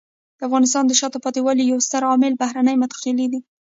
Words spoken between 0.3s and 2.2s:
د افغانستان د شاته پاتې والي یو ستر